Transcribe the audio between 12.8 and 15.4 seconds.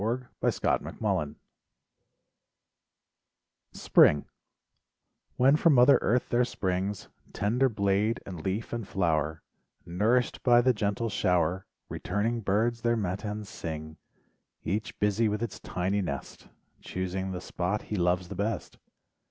th dr matins sing, Each busy